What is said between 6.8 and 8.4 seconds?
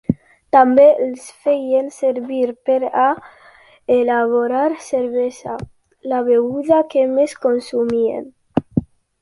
que més consumien.